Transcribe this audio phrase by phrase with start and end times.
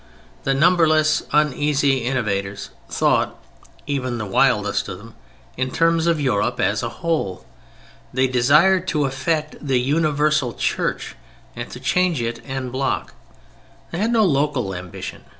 [0.45, 3.37] The numberless uneasy innovators thought,
[3.85, 5.13] even the wildest of them,
[5.57, 7.45] in terms of Europe as a whole.
[8.11, 11.15] They desired to affect the universal Church
[11.55, 13.13] and change it en bloc.
[13.91, 15.23] They had no local ambition.